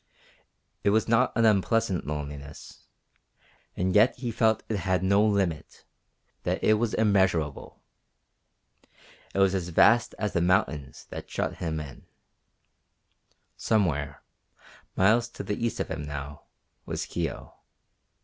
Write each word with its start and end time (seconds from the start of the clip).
It 0.83 0.89
was 0.89 1.07
not 1.07 1.31
an 1.35 1.45
unpleasant 1.45 2.07
loneliness, 2.07 2.87
and 3.77 3.93
yet 3.93 4.15
he 4.15 4.31
felt 4.31 4.67
that 4.67 4.73
it 4.73 4.77
had 4.79 5.03
no 5.03 5.23
limit, 5.23 5.85
that 6.41 6.63
it 6.63 6.79
was 6.79 6.95
immeasurable. 6.95 7.79
It 9.35 9.37
was 9.37 9.53
as 9.53 9.69
vast 9.69 10.15
as 10.17 10.33
the 10.33 10.41
mountains 10.41 11.05
that 11.11 11.29
shut 11.29 11.57
him 11.57 11.79
in. 11.79 12.07
Somewhere, 13.55 14.23
miles 14.95 15.27
to 15.29 15.43
the 15.43 15.63
east 15.63 15.79
of 15.79 15.89
him 15.89 16.01
now, 16.01 16.45
was 16.87 17.05
Kio. 17.05 17.53